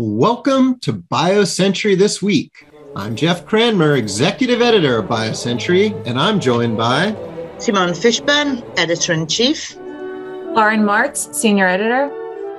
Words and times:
Welcome 0.00 0.78
to 0.82 0.92
BioCentury 0.92 1.98
This 1.98 2.22
Week. 2.22 2.64
I'm 2.94 3.16
Jeff 3.16 3.44
Cranmer, 3.44 3.96
Executive 3.96 4.62
Editor 4.62 4.98
of 4.98 5.06
BioCentury, 5.06 6.06
and 6.06 6.20
I'm 6.20 6.38
joined 6.38 6.76
by 6.76 7.16
Simon 7.58 7.90
Fishburne, 7.90 8.62
Editor 8.78 9.14
in 9.14 9.26
Chief, 9.26 9.74
Lauren 9.74 10.84
Martz, 10.84 11.34
Senior 11.34 11.66
Editor, 11.66 12.12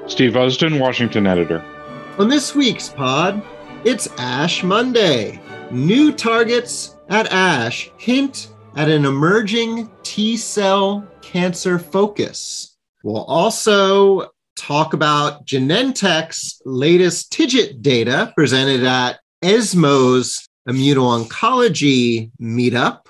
Steve 0.05 0.33
Usdin, 0.33 0.81
Washington 0.81 1.25
Editor. 1.25 1.63
On 2.17 2.27
this 2.27 2.53
week's 2.55 2.89
pod, 2.89 3.41
it's 3.85 4.09
ASH 4.17 4.63
Monday. 4.63 5.39
New 5.71 6.11
targets 6.11 6.97
at 7.07 7.31
ASH 7.31 7.89
hint 7.95 8.49
at 8.75 8.89
an 8.89 9.05
emerging 9.05 9.89
T 10.03 10.35
cell 10.35 11.07
cancer 11.21 11.79
focus. 11.79 12.75
We'll 13.01 13.23
also 13.23 14.29
talk 14.69 14.93
about 14.93 15.47
Genentech's 15.47 16.61
latest 16.63 17.33
TIGIT 17.33 17.81
data 17.81 18.31
presented 18.35 18.83
at 18.83 19.19
ESMO's 19.43 20.47
immuno-oncology 20.69 22.29
meetup. 22.39 23.07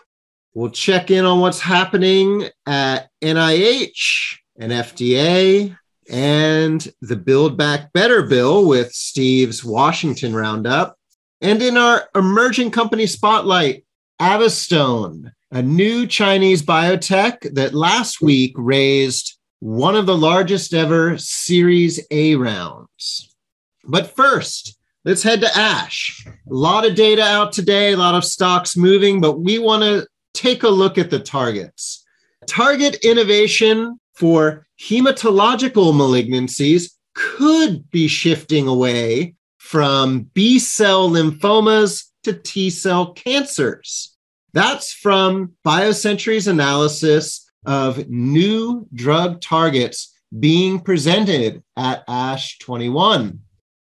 We'll 0.54 0.70
check 0.70 1.12
in 1.12 1.26
on 1.26 1.42
what's 1.42 1.60
happening 1.60 2.48
at 2.66 3.10
NIH 3.22 4.38
and 4.58 4.72
FDA 4.72 5.78
and 6.10 6.88
the 7.02 7.18
Build 7.18 7.58
Back 7.58 7.92
Better 7.92 8.24
bill 8.24 8.66
with 8.66 8.94
Steve's 8.94 9.62
Washington 9.62 10.34
Roundup. 10.34 10.96
And 11.42 11.62
in 11.62 11.76
our 11.76 12.08
emerging 12.16 12.72
company 12.72 13.06
spotlight, 13.06 13.84
Avistone, 14.22 15.34
a 15.52 15.62
new 15.62 16.08
Chinese 16.08 16.62
biotech 16.62 17.54
that 17.56 17.74
last 17.74 18.22
week 18.22 18.54
raised 18.56 19.39
one 19.60 19.96
of 19.96 20.06
the 20.06 20.18
largest 20.18 20.74
ever 20.74 21.18
Series 21.18 22.00
A 22.12 22.36
rounds. 22.36 23.36
But 23.84 24.16
first, 24.16 24.78
let's 25.04 25.24
head 25.24 25.42
to 25.42 25.58
ASH. 25.58 26.26
A 26.28 26.54
lot 26.54 26.86
of 26.86 26.96
data 26.96 27.24
out 27.24 27.52
today, 27.52 27.92
a 27.92 27.98
lot 27.98 28.16
of 28.16 28.24
stocks 28.24 28.78
moving, 28.78 29.20
but 29.20 29.40
we 29.40 29.60
want 29.60 29.84
to 29.84 30.08
take 30.34 30.64
a 30.64 30.70
look 30.70 30.98
at 30.98 31.10
the 31.10 31.20
targets. 31.20 32.06
Target 32.48 32.96
innovation 33.04 34.00
for 34.14 34.66
hematological 34.80 35.94
malignancies 35.94 36.92
could 37.14 37.90
be 37.90 38.08
shifting 38.08 38.68
away 38.68 39.36
from 39.58 40.22
B 40.34 40.58
cell 40.58 41.10
lymphomas 41.10 42.06
to 42.24 42.34
T 42.34 42.70
cell 42.70 43.14
cancers. 43.14 44.16
That's 44.54 44.94
from 44.94 45.54
BioCentury's 45.66 46.48
analysis 46.48 47.49
of 47.66 48.10
new 48.10 48.88
drug 48.94 49.42
targets 49.42 50.16
being 50.38 50.80
presented 50.80 51.64
at 51.76 52.04
ASH 52.08 52.60
21. 52.60 53.40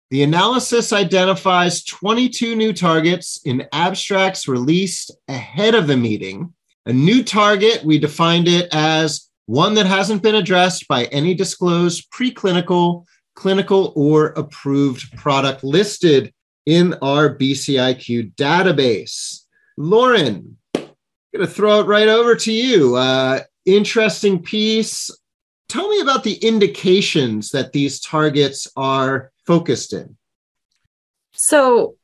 The 0.10 0.24
analysis 0.24 0.94
identifies 0.94 1.84
22 1.84 2.56
new 2.56 2.72
targets 2.72 3.42
in 3.44 3.68
abstracts 3.74 4.48
released 4.48 5.12
ahead 5.28 5.76
of 5.76 5.88
the 5.88 5.98
meeting. 5.98 6.54
A 6.86 6.94
new 6.94 7.24
target, 7.24 7.84
we 7.84 8.00
defined 8.00 8.48
it 8.48 8.70
as 8.74 9.30
one 9.48 9.74
that 9.74 9.86
hasn't 9.86 10.24
been 10.24 10.36
addressed 10.36 10.88
by 10.88 11.06
any 11.06 11.34
disclosed 11.34 12.10
preclinical, 12.12 13.06
clinical, 13.36 13.92
or 13.98 14.28
approved 14.28 15.12
product 15.18 15.66
listed 15.66 16.34
in 16.66 16.94
our 17.02 17.36
BCIQ 17.36 18.34
database. 18.36 19.42
Lauren, 19.78 20.58
I'm 20.74 20.86
going 21.34 21.46
to 21.46 21.48
throw 21.48 21.82
it 21.82 21.88
right 21.88 22.08
over 22.08 22.36
to 22.36 22.52
you. 22.52 22.96
Uh, 22.96 23.42
interesting 23.68 24.42
piece. 24.42 25.12
Tell 25.70 25.88
me 25.90 26.00
about 26.00 26.24
the 26.24 26.36
indications 26.36 27.52
that 27.52 27.74
these 27.74 28.00
targets 28.00 28.68
are 28.76 29.32
focused 29.46 29.94
in. 29.94 30.18
So, 31.34 31.96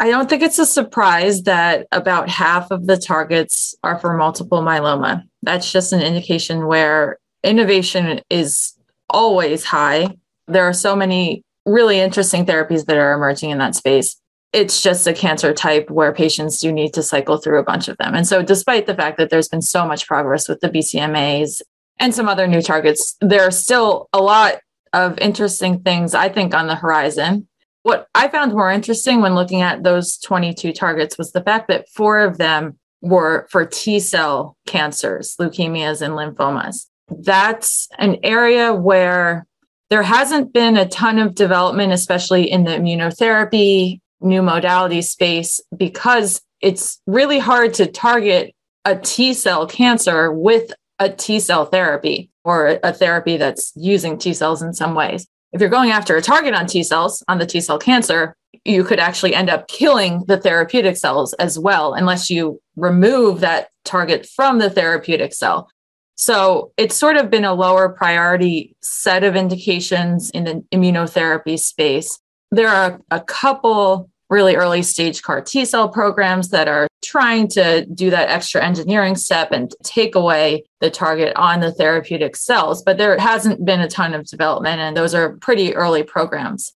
I 0.00 0.10
don't 0.10 0.28
think 0.28 0.42
it's 0.42 0.58
a 0.58 0.66
surprise 0.66 1.44
that 1.44 1.86
about 1.92 2.28
half 2.28 2.72
of 2.72 2.88
the 2.88 2.96
targets 2.96 3.76
are 3.84 4.00
for 4.00 4.16
multiple 4.16 4.60
myeloma. 4.60 5.22
That's 5.42 5.70
just 5.70 5.92
an 5.92 6.00
indication 6.00 6.66
where 6.66 7.18
innovation 7.44 8.20
is 8.28 8.76
always 9.08 9.64
high. 9.64 10.16
There 10.48 10.64
are 10.64 10.72
so 10.72 10.96
many 10.96 11.44
really 11.64 12.00
interesting 12.00 12.44
therapies 12.44 12.86
that 12.86 12.96
are 12.96 13.12
emerging 13.12 13.50
in 13.50 13.58
that 13.58 13.76
space 13.76 14.20
it's 14.52 14.82
just 14.82 15.06
a 15.06 15.14
cancer 15.14 15.54
type 15.54 15.90
where 15.90 16.12
patients 16.12 16.60
do 16.60 16.70
need 16.72 16.92
to 16.94 17.02
cycle 17.02 17.38
through 17.38 17.58
a 17.58 17.64
bunch 17.64 17.88
of 17.88 17.96
them. 17.96 18.14
And 18.14 18.26
so, 18.26 18.42
despite 18.42 18.86
the 18.86 18.94
fact 18.94 19.16
that 19.18 19.30
there's 19.30 19.48
been 19.48 19.62
so 19.62 19.86
much 19.86 20.06
progress 20.06 20.48
with 20.48 20.60
the 20.60 20.68
BCMAs 20.68 21.62
and 21.98 22.14
some 22.14 22.28
other 22.28 22.46
new 22.46 22.62
targets, 22.62 23.16
there 23.20 23.42
are 23.42 23.50
still 23.50 24.08
a 24.12 24.20
lot 24.20 24.60
of 24.92 25.18
interesting 25.18 25.80
things, 25.80 26.14
I 26.14 26.28
think, 26.28 26.54
on 26.54 26.66
the 26.66 26.74
horizon. 26.74 27.48
What 27.82 28.06
I 28.14 28.28
found 28.28 28.52
more 28.52 28.70
interesting 28.70 29.22
when 29.22 29.34
looking 29.34 29.62
at 29.62 29.82
those 29.82 30.18
22 30.18 30.72
targets 30.72 31.18
was 31.18 31.32
the 31.32 31.42
fact 31.42 31.68
that 31.68 31.88
four 31.88 32.20
of 32.20 32.38
them 32.38 32.78
were 33.00 33.48
for 33.50 33.66
T 33.66 33.98
cell 33.98 34.56
cancers, 34.66 35.34
leukemias, 35.40 36.02
and 36.02 36.14
lymphomas. 36.14 36.86
That's 37.08 37.88
an 37.98 38.18
area 38.22 38.72
where 38.72 39.46
there 39.90 40.02
hasn't 40.02 40.52
been 40.52 40.76
a 40.76 40.88
ton 40.88 41.18
of 41.18 41.34
development, 41.34 41.92
especially 41.92 42.50
in 42.50 42.64
the 42.64 42.70
immunotherapy 42.70 44.00
new 44.22 44.42
modality 44.42 45.02
space 45.02 45.60
because 45.76 46.40
it's 46.60 47.00
really 47.06 47.38
hard 47.38 47.74
to 47.74 47.86
target 47.86 48.54
a 48.84 48.96
T 48.96 49.34
cell 49.34 49.66
cancer 49.66 50.32
with 50.32 50.72
a 50.98 51.08
T 51.08 51.40
cell 51.40 51.66
therapy 51.66 52.30
or 52.44 52.78
a 52.82 52.92
therapy 52.92 53.36
that's 53.36 53.72
using 53.76 54.18
T 54.18 54.32
cells 54.32 54.62
in 54.62 54.72
some 54.72 54.94
ways. 54.94 55.26
If 55.52 55.60
you're 55.60 55.70
going 55.70 55.90
after 55.90 56.16
a 56.16 56.22
target 56.22 56.54
on 56.54 56.66
T 56.66 56.82
cells, 56.82 57.22
on 57.28 57.38
the 57.38 57.46
T 57.46 57.60
cell 57.60 57.78
cancer, 57.78 58.34
you 58.64 58.84
could 58.84 59.00
actually 59.00 59.34
end 59.34 59.50
up 59.50 59.68
killing 59.68 60.24
the 60.26 60.36
therapeutic 60.36 60.96
cells 60.96 61.32
as 61.34 61.58
well, 61.58 61.94
unless 61.94 62.30
you 62.30 62.60
remove 62.76 63.40
that 63.40 63.68
target 63.84 64.26
from 64.26 64.58
the 64.58 64.70
therapeutic 64.70 65.34
cell. 65.34 65.68
So 66.14 66.72
it's 66.76 66.96
sort 66.96 67.16
of 67.16 67.30
been 67.30 67.44
a 67.44 67.54
lower 67.54 67.88
priority 67.88 68.76
set 68.82 69.24
of 69.24 69.34
indications 69.34 70.30
in 70.30 70.44
the 70.44 70.64
immunotherapy 70.72 71.58
space. 71.58 72.20
There 72.50 72.68
are 72.68 73.00
a 73.10 73.20
couple 73.20 74.10
really 74.32 74.56
early 74.56 74.82
stage 74.82 75.22
CAR 75.22 75.42
T 75.42 75.64
cell 75.64 75.88
programs 75.88 76.48
that 76.48 76.66
are 76.66 76.88
trying 77.04 77.46
to 77.48 77.84
do 77.86 78.10
that 78.10 78.30
extra 78.30 78.64
engineering 78.64 79.14
step 79.14 79.52
and 79.52 79.72
take 79.84 80.14
away 80.14 80.64
the 80.80 80.90
target 80.90 81.36
on 81.36 81.60
the 81.60 81.70
therapeutic 81.70 82.34
cells. 82.34 82.82
But 82.82 82.96
there 82.96 83.16
hasn't 83.18 83.64
been 83.64 83.80
a 83.80 83.88
ton 83.88 84.14
of 84.14 84.26
development, 84.26 84.80
and 84.80 84.96
those 84.96 85.14
are 85.14 85.36
pretty 85.36 85.74
early 85.74 86.02
programs. 86.02 86.72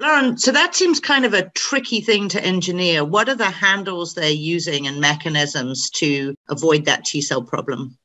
Lauren, 0.00 0.36
so 0.36 0.52
that 0.52 0.74
seems 0.74 1.00
kind 1.00 1.24
of 1.24 1.32
a 1.32 1.48
tricky 1.54 2.02
thing 2.02 2.28
to 2.28 2.44
engineer. 2.44 3.02
What 3.02 3.30
are 3.30 3.34
the 3.34 3.46
handles 3.46 4.12
they're 4.12 4.30
using 4.30 4.86
and 4.86 5.00
mechanisms 5.00 5.88
to 5.90 6.34
avoid 6.50 6.84
that 6.84 7.04
T 7.04 7.22
cell 7.22 7.42
problem? 7.42 7.96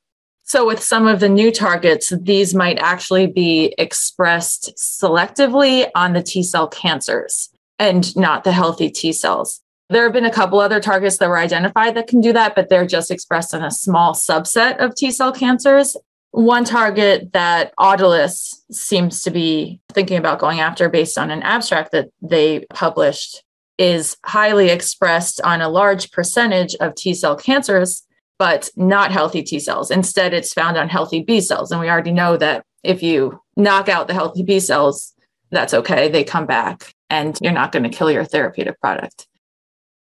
So, 0.44 0.66
with 0.66 0.84
some 0.84 1.08
of 1.08 1.20
the 1.20 1.30
new 1.30 1.52
targets, 1.52 2.14
these 2.22 2.54
might 2.54 2.78
actually 2.80 3.28
be 3.28 3.74
expressed 3.78 4.72
selectively 4.78 5.90
on 5.96 6.14
the 6.14 6.22
T 6.22 6.44
cell 6.44 6.68
cancers 6.68 7.50
and 7.82 8.16
not 8.16 8.44
the 8.44 8.52
healthy 8.52 8.92
T 8.92 9.12
cells. 9.12 9.60
There 9.90 10.04
have 10.04 10.14
been 10.14 10.24
a 10.24 10.32
couple 10.32 10.60
other 10.60 10.80
targets 10.80 11.18
that 11.18 11.28
were 11.28 11.40
identified 11.40 11.96
that 11.96 12.08
can 12.08 12.22
do 12.22 12.32
that, 12.32 12.54
but 12.56 12.70
they're 12.70 12.86
just 12.86 13.10
expressed 13.10 13.56
in 13.56 13.64
a 13.64 13.72
small 13.72 14.14
subset 14.14 14.78
of 14.78 14.94
T 14.94 15.10
cell 15.10 15.34
cancers. 15.34 15.98
One 16.30 16.64
target 16.64 17.34
that 17.34 17.74
Autolus 17.78 18.54
seems 18.72 19.24
to 19.24 19.32
be 19.32 19.82
thinking 19.92 20.18
about 20.18 20.38
going 20.38 20.60
after 20.60 20.90
based 20.90 21.18
on 21.18 21.32
an 21.32 21.42
abstract 21.42 21.92
that 21.92 22.10
they 22.22 22.68
published 22.70 23.44
is 23.80 24.16
highly 24.24 24.70
expressed 24.70 25.42
on 25.42 25.60
a 25.60 25.68
large 25.68 26.12
percentage 26.12 26.76
of 26.76 26.94
T 26.94 27.16
cell 27.16 27.36
cancers, 27.36 28.04
but 28.38 28.70
not 28.76 29.12
healthy 29.12 29.42
T 29.42 29.60
cells. 29.60 29.90
Instead, 29.90 30.36
it's 30.36 30.54
found 30.54 30.78
on 30.78 30.88
healthy 30.88 31.24
B 31.24 31.42
cells. 31.42 31.72
And 31.72 31.82
we 31.82 31.90
already 31.90 32.12
know 32.12 32.38
that 32.38 32.64
if 32.84 33.02
you 33.02 33.42
knock 33.58 33.90
out 33.90 34.08
the 34.08 34.14
healthy 34.14 34.44
B 34.44 34.60
cells, 34.60 35.14
that's 35.50 35.74
okay. 35.74 36.10
They 36.10 36.24
come 36.24 36.46
back 36.46 36.94
and 37.12 37.38
you're 37.42 37.52
not 37.52 37.74
going 37.74 37.84
to 37.84 37.90
kill 37.90 38.10
your 38.10 38.24
therapeutic 38.24 38.80
product. 38.80 39.28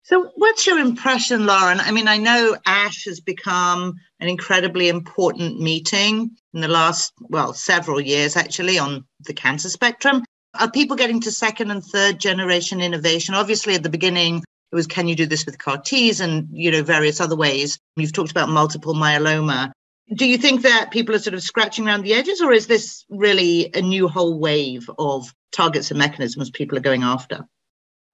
So, 0.04 0.30
what's 0.36 0.68
your 0.68 0.78
impression, 0.78 1.46
Lauren? 1.46 1.80
I 1.80 1.92
mean, 1.92 2.08
I 2.08 2.18
know 2.18 2.56
ASH 2.66 3.06
has 3.06 3.20
become 3.20 3.96
an 4.20 4.28
incredibly 4.28 4.90
important 4.90 5.60
meeting 5.60 6.32
in 6.54 6.62
the 6.62 6.68
last, 6.68 7.14
well, 7.20 7.54
several 7.54 8.00
years 8.00 8.36
actually 8.36 8.78
on 8.78 9.06
the 9.22 9.34
cancer 9.34 9.70
spectrum. 9.70 10.24
Are 10.60 10.70
people 10.70 10.98
getting 10.98 11.22
to 11.22 11.32
second 11.32 11.72
and 11.72 11.84
third 11.84 12.20
generation 12.20 12.82
innovation? 12.82 13.36
Obviously, 13.36 13.76
at 13.76 13.84
the 13.84 13.90
beginning, 13.90 14.44
it 14.72 14.76
was 14.76 14.88
can 14.88 15.08
you 15.08 15.16
do 15.16 15.26
this 15.26 15.46
with 15.46 15.58
CAR 15.58 15.78
Ts 15.78 16.20
and 16.20 16.48
you 16.52 16.72
know 16.72 16.84
various 16.84 17.22
other 17.22 17.36
ways. 17.36 17.80
You've 17.96 18.14
talked 18.14 18.32
about 18.32 18.50
multiple 18.50 18.96
myeloma. 18.96 19.72
Do 20.14 20.26
you 20.26 20.38
think 20.38 20.62
that 20.62 20.92
people 20.92 21.16
are 21.16 21.20
sort 21.20 21.34
of 21.34 21.44
scratching 21.44 21.86
around 21.86 22.04
the 22.04 22.14
edges, 22.14 22.42
or 22.42 22.54
is 22.54 22.68
this 22.68 23.06
really 23.10 23.70
a 23.74 23.82
new 23.82 24.08
whole 24.08 24.40
wave 24.40 24.90
of 24.98 25.34
targets 25.52 25.92
and 25.92 25.98
mechanisms 25.98 26.50
people 26.50 26.78
are 26.78 26.82
going 26.82 27.04
after? 27.04 27.46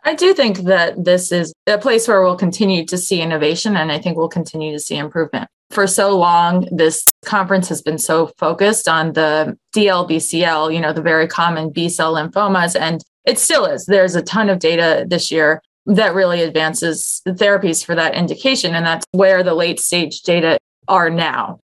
I 0.06 0.15
do 0.15 0.33
think 0.33 0.59
that 0.59 1.06
this 1.06 1.31
is 1.31 1.53
a 1.65 1.77
place 1.77 2.07
where 2.07 2.21
we'll 2.21 2.35
continue 2.35 2.85
to 2.85 2.97
see 2.97 3.21
innovation 3.21 3.77
and 3.77 3.91
I 3.91 4.00
think 4.00 4.18
we'll 4.18 4.27
continue 4.27 4.71
to 4.74 4.80
see 4.80 4.97
improvement. 4.97 5.50
For 5.71 5.88
so 5.88 6.18
long, 6.18 6.68
this 6.71 7.07
conference 7.25 7.69
has 7.69 7.81
been 7.81 7.97
so 7.97 8.27
focused 8.38 8.88
on 8.88 9.13
the 9.13 9.57
DLBCL, 9.75 10.74
you 10.74 10.80
know, 10.80 10.94
the 10.94 11.01
very 11.01 11.27
common 11.27 11.69
B 11.69 11.89
cell 11.89 12.13
lymphomas. 12.15 12.80
And 12.80 13.01
It 13.25 13.39
still 13.39 13.65
is. 13.65 13.86
There's 13.86 14.15
a 14.15 14.21
ton 14.21 14.50
of 14.50 14.59
data 14.59 15.06
this 15.07 15.31
year 15.31 15.62
that 15.86 16.13
really 16.13 16.41
advances 16.41 17.21
the 17.25 17.31
therapies 17.31 17.83
for 17.83 17.95
that 17.95 18.13
indication. 18.13 18.75
And 18.75 18.86
that's 18.86 19.06
where 19.12 19.41
the 19.41 19.53
late 19.53 19.79
stage 19.79 20.21
data 20.21 20.57
are 20.88 21.09
now. 21.09 21.59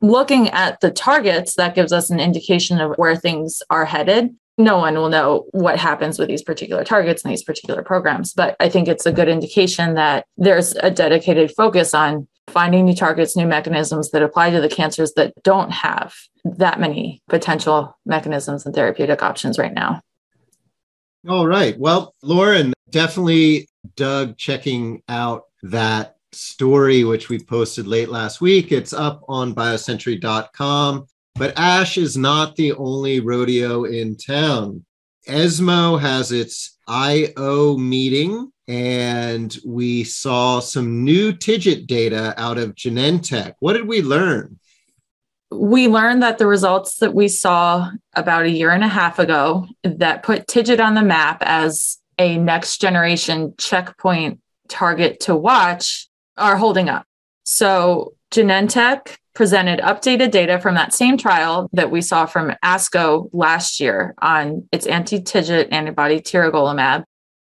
Looking 0.00 0.48
at 0.50 0.80
the 0.80 0.90
targets, 0.90 1.54
that 1.54 1.74
gives 1.74 1.92
us 1.92 2.10
an 2.10 2.20
indication 2.20 2.80
of 2.80 2.96
where 2.96 3.16
things 3.16 3.62
are 3.70 3.84
headed. 3.84 4.36
No 4.58 4.78
one 4.78 4.94
will 4.94 5.08
know 5.08 5.46
what 5.52 5.78
happens 5.78 6.18
with 6.18 6.28
these 6.28 6.42
particular 6.42 6.84
targets 6.84 7.22
and 7.22 7.32
these 7.32 7.44
particular 7.44 7.82
programs, 7.82 8.34
but 8.34 8.56
I 8.58 8.68
think 8.68 8.88
it's 8.88 9.06
a 9.06 9.12
good 9.12 9.28
indication 9.28 9.94
that 9.94 10.26
there's 10.36 10.74
a 10.76 10.90
dedicated 10.90 11.52
focus 11.52 11.94
on 11.94 12.26
finding 12.48 12.84
new 12.84 12.94
targets, 12.94 13.36
new 13.36 13.46
mechanisms 13.46 14.10
that 14.10 14.22
apply 14.22 14.50
to 14.50 14.60
the 14.60 14.68
cancers 14.68 15.12
that 15.14 15.32
don't 15.42 15.70
have 15.70 16.14
that 16.44 16.80
many 16.80 17.22
potential 17.28 17.96
mechanisms 18.04 18.66
and 18.66 18.74
therapeutic 18.74 19.22
options 19.22 19.58
right 19.58 19.74
now. 19.74 20.00
All 21.28 21.46
right. 21.46 21.78
Well, 21.78 22.14
Lauren, 22.22 22.72
definitely 22.90 23.68
Doug 23.96 24.36
checking 24.36 25.02
out 25.08 25.44
that 25.62 26.16
story, 26.32 27.04
which 27.04 27.28
we 27.28 27.38
posted 27.38 27.86
late 27.86 28.08
last 28.08 28.40
week. 28.40 28.72
It's 28.72 28.92
up 28.92 29.22
on 29.28 29.54
biocentury.com. 29.54 31.06
But 31.38 31.54
ASH 31.56 31.98
is 31.98 32.16
not 32.16 32.56
the 32.56 32.72
only 32.72 33.20
rodeo 33.20 33.84
in 33.84 34.16
town. 34.16 34.84
ESMO 35.26 35.96
has 35.98 36.32
its 36.32 36.76
IO 36.88 37.76
meeting, 37.76 38.50
and 38.66 39.56
we 39.64 40.04
saw 40.04 40.60
some 40.60 41.04
new 41.04 41.32
TIGIT 41.32 41.86
data 41.86 42.34
out 42.36 42.58
of 42.58 42.74
Genentech. 42.74 43.54
What 43.60 43.74
did 43.74 43.86
we 43.86 44.02
learn? 44.02 44.58
we 45.50 45.88
learned 45.88 46.22
that 46.22 46.38
the 46.38 46.46
results 46.46 46.98
that 46.98 47.14
we 47.14 47.28
saw 47.28 47.90
about 48.14 48.44
a 48.44 48.50
year 48.50 48.70
and 48.70 48.84
a 48.84 48.88
half 48.88 49.18
ago 49.18 49.66
that 49.82 50.22
put 50.22 50.46
TIGIT 50.46 50.84
on 50.84 50.94
the 50.94 51.02
map 51.02 51.42
as 51.42 51.98
a 52.18 52.36
next 52.36 52.80
generation 52.80 53.54
checkpoint 53.56 54.40
target 54.68 55.20
to 55.20 55.34
watch 55.34 56.08
are 56.36 56.56
holding 56.56 56.88
up. 56.88 57.06
So 57.44 58.14
Genentech 58.30 59.16
presented 59.38 59.78
updated 59.78 60.32
data 60.32 60.58
from 60.58 60.74
that 60.74 60.92
same 60.92 61.16
trial 61.16 61.70
that 61.72 61.92
we 61.92 62.00
saw 62.00 62.26
from 62.26 62.52
ASCO 62.64 63.30
last 63.32 63.78
year 63.78 64.16
on 64.20 64.66
its 64.72 64.84
anti-TIGIT 64.84 65.68
antibody 65.70 66.20
tiragolumab, 66.20 67.04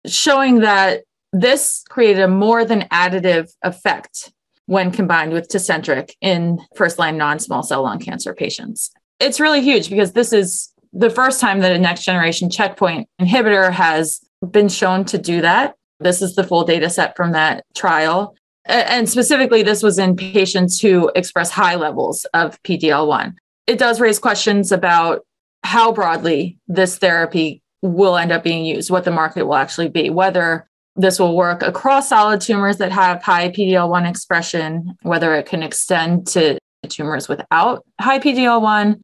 showing 0.08 0.62
that 0.62 1.02
this 1.34 1.84
created 1.90 2.22
a 2.22 2.28
more 2.30 2.64
than 2.64 2.84
additive 2.84 3.52
effect 3.64 4.32
when 4.68 4.92
combined 4.92 5.34
with 5.34 5.50
Tecentriq 5.50 6.12
in 6.22 6.58
first 6.74 7.00
line 7.00 7.18
non 7.18 7.38
small 7.38 7.64
cell 7.64 7.84
lung 7.84 8.00
cancer 8.00 8.34
patients. 8.34 8.90
It's 9.20 9.42
really 9.42 9.60
huge 9.60 9.90
because 9.90 10.14
this 10.14 10.32
is 10.32 10.72
the 10.94 11.10
first 11.10 11.42
time 11.42 11.60
that 11.60 11.76
a 11.76 11.78
next 11.78 12.06
generation 12.06 12.50
checkpoint 12.50 13.10
inhibitor 13.20 13.74
has 13.74 14.22
been 14.52 14.70
shown 14.70 15.04
to 15.04 15.18
do 15.18 15.42
that. 15.42 15.76
This 16.00 16.22
is 16.22 16.36
the 16.36 16.46
full 16.46 16.64
data 16.64 16.90
set 16.90 17.18
from 17.18 17.34
that 17.34 17.66
trial. 17.76 18.38
And 18.66 19.10
specifically, 19.10 19.64
this 19.64 19.84
was 19.84 20.00
in 20.00 20.16
patients 20.16 20.80
who 20.80 21.12
express 21.16 21.52
high 21.52 21.76
levels 21.76 22.26
of 22.34 22.62
PDL1. 22.64 23.36
It 23.68 23.78
does 23.78 24.00
raise 24.00 24.20
questions 24.20 24.72
about 24.72 25.26
how 25.64 25.92
broadly 25.92 26.58
this 26.68 26.98
therapy 26.98 27.62
will 27.82 28.16
end 28.16 28.32
up 28.32 28.44
being 28.44 28.66
used, 28.66 28.90
what 28.90 29.04
the 29.04 29.12
market 29.12 29.46
will 29.46 29.56
actually 29.56 29.90
be, 29.90 30.10
whether 30.10 30.68
this 30.96 31.20
will 31.20 31.36
work 31.36 31.62
across 31.62 32.10
solid 32.10 32.40
tumors 32.40 32.78
that 32.78 32.92
have 32.92 33.22
high 33.24 33.50
PDL1 33.50 34.08
expression, 34.10 34.96
whether 35.02 35.36
it 35.36 35.46
can 35.46 35.64
extend 35.64 36.28
to 36.28 36.58
tumors 36.88 37.28
without 37.28 37.84
high 38.00 38.20
PDL1. 38.20 39.00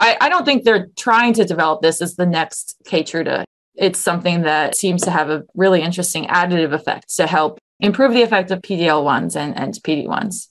I, 0.00 0.16
I 0.20 0.28
don't 0.28 0.44
think 0.44 0.64
they're 0.64 0.88
trying 0.96 1.32
to 1.34 1.44
develop 1.44 1.82
this 1.82 2.02
as 2.02 2.16
the 2.16 2.26
next 2.26 2.76
Keytruda. 2.84 3.44
It's 3.74 3.98
something 3.98 4.42
that 4.42 4.76
seems 4.76 5.02
to 5.02 5.10
have 5.10 5.30
a 5.30 5.44
really 5.54 5.80
interesting 5.80 6.26
additive 6.26 6.72
effect 6.72 7.14
to 7.16 7.26
help 7.26 7.58
improve 7.82 8.12
the 8.12 8.22
effect 8.22 8.50
of 8.50 8.62
PDL1s 8.62 9.36
and, 9.36 9.58
and 9.58 9.74
PD1s. 9.74 10.48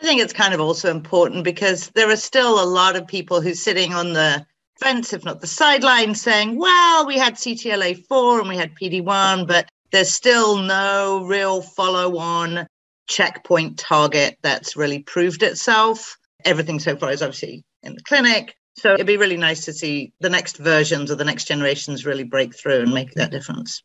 I 0.00 0.04
think 0.04 0.20
it's 0.20 0.32
kind 0.32 0.54
of 0.54 0.60
also 0.60 0.90
important 0.90 1.44
because 1.44 1.90
there 1.90 2.10
are 2.10 2.16
still 2.16 2.62
a 2.62 2.64
lot 2.64 2.96
of 2.96 3.06
people 3.06 3.40
who's 3.40 3.62
sitting 3.62 3.92
on 3.92 4.14
the 4.14 4.44
fence, 4.80 5.12
if 5.12 5.24
not 5.24 5.40
the 5.40 5.46
sideline, 5.46 6.14
saying, 6.14 6.56
well, 6.56 7.06
we 7.06 7.18
had 7.18 7.34
CTLA4 7.34 8.40
and 8.40 8.48
we 8.48 8.56
had 8.56 8.74
PD1, 8.74 9.46
but 9.46 9.68
there's 9.90 10.12
still 10.12 10.56
no 10.56 11.24
real 11.26 11.60
follow 11.60 12.16
on 12.18 12.66
checkpoint 13.08 13.78
target 13.78 14.38
that's 14.42 14.76
really 14.76 15.00
proved 15.00 15.42
itself. 15.42 16.16
Everything 16.44 16.80
so 16.80 16.96
far 16.96 17.10
is 17.10 17.22
obviously 17.22 17.64
in 17.82 17.94
the 17.94 18.02
clinic. 18.02 18.56
So 18.76 18.94
it'd 18.94 19.06
be 19.06 19.18
really 19.18 19.36
nice 19.36 19.66
to 19.66 19.72
see 19.72 20.12
the 20.20 20.30
next 20.30 20.56
versions 20.56 21.10
or 21.10 21.16
the 21.16 21.24
next 21.24 21.44
generations 21.44 22.06
really 22.06 22.24
break 22.24 22.56
through 22.56 22.80
and 22.80 22.94
make 22.94 23.12
that 23.14 23.30
difference. 23.30 23.82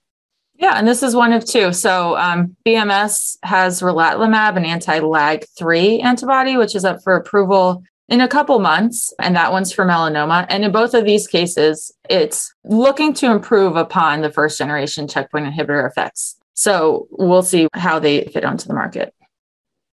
Yeah, 0.57 0.73
and 0.75 0.87
this 0.87 1.03
is 1.03 1.15
one 1.15 1.33
of 1.33 1.45
two. 1.45 1.71
So 1.71 2.17
um, 2.17 2.55
BMS 2.65 3.37
has 3.43 3.81
relatlimab, 3.81 4.57
an 4.57 4.65
anti-LAG3 4.65 6.03
antibody, 6.03 6.57
which 6.57 6.75
is 6.75 6.83
up 6.83 7.03
for 7.03 7.15
approval 7.15 7.83
in 8.09 8.21
a 8.21 8.27
couple 8.27 8.57
months, 8.59 9.13
and 9.19 9.35
that 9.35 9.51
one's 9.51 9.71
for 9.71 9.85
melanoma. 9.85 10.45
And 10.49 10.63
in 10.63 10.71
both 10.71 10.93
of 10.93 11.05
these 11.05 11.27
cases, 11.27 11.91
it's 12.09 12.53
looking 12.63 13.13
to 13.15 13.31
improve 13.31 13.75
upon 13.75 14.21
the 14.21 14.31
first 14.31 14.57
generation 14.57 15.07
checkpoint 15.07 15.45
inhibitor 15.45 15.87
effects. 15.87 16.37
So 16.53 17.07
we'll 17.11 17.43
see 17.43 17.67
how 17.73 17.99
they 17.99 18.25
fit 18.25 18.45
onto 18.45 18.67
the 18.67 18.73
market. 18.73 19.13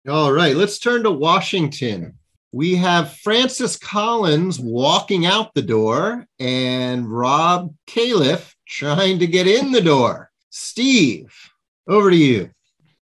All 0.09 0.33
right, 0.33 0.57
let's 0.57 0.79
turn 0.79 1.05
to 1.05 1.11
Washington. 1.11 2.15
We 2.51 2.77
have 2.77 3.13
Francis 3.19 3.77
Collins 3.77 4.59
walking 4.59 5.27
out 5.27 5.53
the 5.55 5.63
door 5.63 6.27
and 6.41 7.07
Rob 7.07 7.75
Califf 7.87 8.55
trying 8.67 9.19
to 9.19 9.27
get 9.27 9.47
in 9.47 9.71
the 9.71 9.83
door. 9.83 10.28
Steve, 10.51 11.35
over 11.87 12.11
to 12.11 12.17
you. 12.17 12.51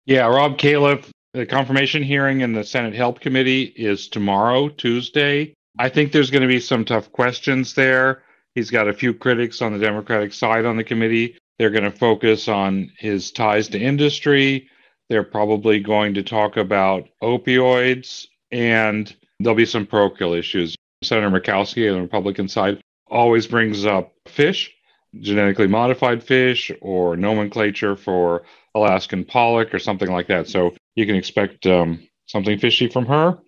Yeah, 0.06 0.26
Rob 0.26 0.58
Califf, 0.58 1.08
the 1.32 1.46
confirmation 1.46 2.02
hearing 2.02 2.40
in 2.40 2.52
the 2.52 2.64
Senate 2.64 2.94
Health 2.94 3.20
Committee 3.20 3.72
is 3.76 4.08
tomorrow, 4.08 4.68
Tuesday. 4.68 5.54
I 5.78 5.88
think 5.88 6.12
there's 6.12 6.30
going 6.30 6.42
to 6.42 6.48
be 6.48 6.60
some 6.60 6.84
tough 6.84 7.10
questions 7.12 7.74
there. 7.74 8.22
He's 8.54 8.70
got 8.70 8.88
a 8.88 8.92
few 8.92 9.14
critics 9.14 9.62
on 9.62 9.72
the 9.72 9.78
Democratic 9.78 10.32
side 10.34 10.66
on 10.66 10.76
the 10.76 10.84
committee. 10.84 11.38
They're 11.58 11.70
going 11.70 11.84
to 11.84 11.90
focus 11.90 12.48
on 12.48 12.90
his 12.98 13.30
ties 13.30 13.68
to 13.68 13.80
industry. 13.80 14.68
They're 15.08 15.22
probably 15.22 15.80
going 15.80 16.14
to 16.14 16.22
talk 16.22 16.56
about 16.56 17.08
opioids, 17.22 18.26
and 18.50 19.14
there'll 19.40 19.56
be 19.56 19.64
some 19.64 19.86
parochial 19.86 20.34
issues. 20.34 20.74
Senator 21.02 21.30
Murkowski 21.30 21.88
on 21.88 21.96
the 21.96 22.02
Republican 22.02 22.48
side 22.48 22.80
always 23.06 23.46
brings 23.46 23.84
up 23.84 24.12
fish, 24.26 24.72
genetically 25.20 25.66
modified 25.66 26.22
fish, 26.22 26.70
or 26.80 27.16
nomenclature 27.16 27.96
for 27.96 28.42
Alaskan 28.74 29.24
pollock 29.24 29.74
or 29.74 29.78
something 29.78 30.10
like 30.10 30.28
that. 30.28 30.48
So 30.48 30.74
you 30.94 31.06
can 31.06 31.16
expect 31.16 31.66
um, 31.66 32.06
something 32.26 32.58
fishy 32.58 32.88
from 32.88 33.06
her. 33.06 33.38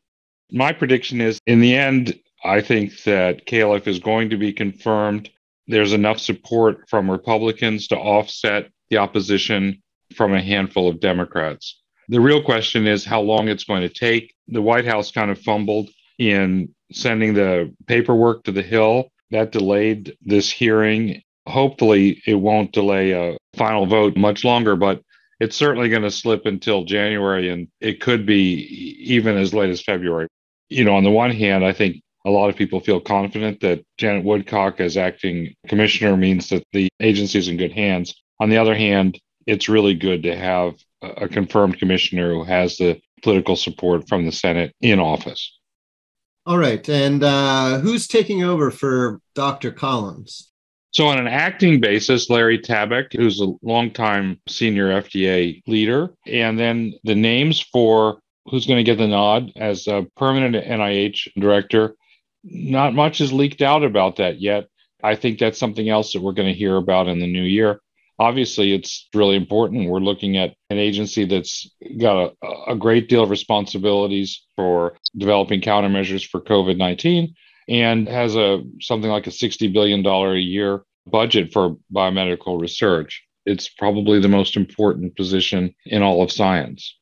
My 0.50 0.73
prediction 0.73 1.21
is 1.21 1.38
in 1.47 1.61
the 1.61 1.75
end, 1.75 2.18
I 2.44 2.61
think 2.61 3.02
that 3.04 3.47
Califf 3.47 3.87
is 3.87 3.99
going 3.99 4.30
to 4.30 4.37
be 4.37 4.52
confirmed. 4.52 5.30
There's 5.66 5.94
enough 5.94 6.18
support 6.18 6.88
from 6.88 7.11
Republicans 7.11 7.88
to 7.88 7.97
offset 7.97 8.71
the 8.90 8.99
opposition 8.99 9.83
from 10.14 10.35
a 10.35 10.42
handful 10.42 10.88
of 10.88 11.00
Democrats. 11.00 11.80
The 12.09 12.21
real 12.21 12.42
question 12.42 12.87
is 12.87 13.04
how 13.04 13.23
long 13.23 13.49
it's 13.49 13.64
going 13.64 13.80
to 13.80 13.88
take. 13.88 14.35
The 14.49 14.61
White 14.61 14.85
House 14.85 15.11
kind 15.11 15.30
of 15.30 15.40
fumbled 15.40 15.88
in 16.18 16.75
sending 16.92 17.33
the 17.33 17.75
paperwork 17.87 18.44
to 18.44 18.52
the 18.52 18.62
Hill. 18.62 19.09
That 19.30 19.52
delayed 19.52 20.14
this 20.21 20.50
hearing. 20.50 21.23
Hopefully, 21.46 22.22
it 22.26 22.34
won't 22.34 22.72
delay 22.72 23.12
a 23.12 23.36
final 23.56 23.86
vote 23.86 24.16
much 24.16 24.44
longer, 24.44 24.76
but 24.76 25.02
it's 25.40 25.56
certainly 25.56 25.88
going 25.88 26.02
to 26.02 26.10
slip 26.10 26.46
until 26.46 26.84
January, 26.84 27.50
and 27.50 27.68
it 27.80 28.00
could 28.00 28.24
be 28.24 28.66
even 29.00 29.36
as 29.36 29.52
late 29.52 29.70
as 29.70 29.82
February. 29.82 30.28
You 30.70 30.84
know, 30.84 30.94
on 30.94 31.04
the 31.04 31.10
one 31.10 31.30
hand, 31.30 31.64
I 31.64 31.72
think 31.72 32.00
a 32.24 32.30
lot 32.30 32.48
of 32.48 32.56
people 32.56 32.80
feel 32.80 33.00
confident 33.00 33.60
that 33.60 33.84
Janet 33.98 34.24
Woodcock 34.24 34.80
as 34.80 34.96
acting 34.96 35.54
commissioner 35.68 36.16
means 36.16 36.48
that 36.48 36.64
the 36.72 36.88
agency 37.00 37.38
is 37.38 37.48
in 37.48 37.56
good 37.56 37.72
hands. 37.72 38.14
On 38.40 38.48
the 38.48 38.56
other 38.56 38.74
hand, 38.74 39.18
it's 39.46 39.68
really 39.68 39.94
good 39.94 40.22
to 40.22 40.34
have 40.34 40.74
a 41.02 41.28
confirmed 41.28 41.78
commissioner 41.78 42.32
who 42.32 42.44
has 42.44 42.78
the 42.78 42.98
political 43.22 43.56
support 43.56 44.08
from 44.08 44.24
the 44.24 44.32
Senate 44.32 44.72
in 44.80 44.98
office. 44.98 45.58
All 46.46 46.58
right. 46.58 46.86
And 46.88 47.22
uh, 47.22 47.78
who's 47.78 48.06
taking 48.06 48.42
over 48.42 48.70
for 48.70 49.20
Dr. 49.34 49.70
Collins? 49.70 50.50
So, 50.94 51.08
on 51.08 51.18
an 51.18 51.26
acting 51.26 51.80
basis, 51.80 52.30
Larry 52.30 52.56
Tabak, 52.56 53.16
who's 53.16 53.40
a 53.40 53.52
longtime 53.62 54.40
senior 54.46 55.02
FDA 55.02 55.60
leader, 55.66 56.14
and 56.24 56.56
then 56.56 56.94
the 57.02 57.16
names 57.16 57.60
for 57.60 58.20
who's 58.46 58.66
going 58.66 58.78
to 58.78 58.88
get 58.88 58.98
the 58.98 59.08
nod 59.08 59.50
as 59.56 59.88
a 59.88 60.06
permanent 60.16 60.54
NIH 60.54 61.32
director, 61.36 61.96
not 62.44 62.94
much 62.94 63.20
is 63.20 63.32
leaked 63.32 63.60
out 63.60 63.82
about 63.82 64.16
that 64.16 64.40
yet. 64.40 64.68
I 65.02 65.16
think 65.16 65.40
that's 65.40 65.58
something 65.58 65.88
else 65.88 66.12
that 66.12 66.22
we're 66.22 66.32
going 66.32 66.52
to 66.52 66.58
hear 66.58 66.76
about 66.76 67.08
in 67.08 67.18
the 67.18 67.26
new 67.26 67.42
year. 67.42 67.80
Obviously, 68.20 68.72
it's 68.72 69.08
really 69.12 69.34
important. 69.34 69.90
We're 69.90 69.98
looking 69.98 70.36
at 70.36 70.54
an 70.70 70.78
agency 70.78 71.24
that's 71.24 71.68
got 71.98 72.36
a, 72.40 72.70
a 72.70 72.76
great 72.76 73.08
deal 73.08 73.24
of 73.24 73.30
responsibilities 73.30 74.44
for 74.54 74.96
developing 75.16 75.60
countermeasures 75.60 76.24
for 76.24 76.40
COVID 76.40 76.76
19 76.76 77.34
and 77.68 78.09
has 78.09 78.37
a 78.37 78.62
something 78.80 79.11
like 79.11 79.26
a 79.26 79.30
$60 79.30 79.73
billion 79.73 80.04
a 80.04 80.35
year 80.35 80.83
budget 81.06 81.52
for 81.52 81.76
biomedical 81.92 82.61
research. 82.61 83.23
It's 83.47 83.68
probably 83.68 84.21
the 84.21 84.28
most 84.28 84.56
important 84.56 85.16
position 85.16 85.75
in 85.87 86.02
all 86.02 86.23
of 86.23 86.33
science. 86.33 86.97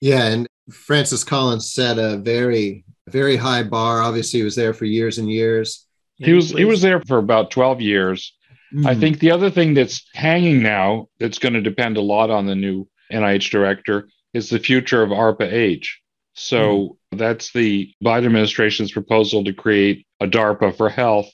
Yeah, 0.00 0.26
and 0.26 0.46
Francis 0.70 1.24
Collins 1.24 1.72
set 1.72 1.98
a 1.98 2.16
very, 2.18 2.84
very 3.08 3.36
high 3.36 3.62
bar. 3.62 4.00
Obviously, 4.00 4.40
he 4.40 4.44
was 4.44 4.56
there 4.56 4.74
for 4.74 4.84
years 4.84 5.18
and 5.18 5.30
years. 5.30 5.86
He 6.18 6.32
was 6.32 6.50
he 6.50 6.64
was 6.64 6.80
there 6.80 7.02
for 7.06 7.18
about 7.18 7.50
12 7.50 7.80
years. 7.80 8.34
Mm. 8.74 8.86
I 8.86 8.94
hmm. 8.94 9.00
think 9.00 9.18
the 9.18 9.30
other 9.30 9.50
thing 9.50 9.74
that's 9.74 10.04
hanging 10.14 10.62
now 10.62 11.08
that's 11.20 11.38
going 11.38 11.52
to 11.54 11.60
depend 11.60 11.98
a 11.98 12.02
lot 12.02 12.30
on 12.30 12.46
the 12.46 12.54
new 12.54 12.88
NIH 13.12 13.50
director 13.50 14.08
is 14.34 14.50
the 14.50 14.58
future 14.58 15.02
of 15.02 15.10
ARPA-H. 15.10 16.00
So 16.36 16.98
mm. 17.12 17.18
that's 17.18 17.52
the 17.52 17.92
Biden 18.04 18.26
administration's 18.26 18.92
proposal 18.92 19.42
to 19.44 19.52
create 19.52 20.06
a 20.20 20.26
DARPA 20.26 20.76
for 20.76 20.88
health. 20.88 21.30